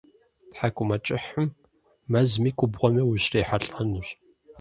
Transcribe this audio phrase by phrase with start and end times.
[0.51, 1.47] Тхьэкӏумэкӏыхьым
[2.11, 4.07] мэзми губгъуэми ущрихьэлӏэнущ.